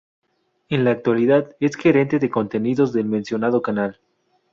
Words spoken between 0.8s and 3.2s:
la actualidad es gerente de contenidos del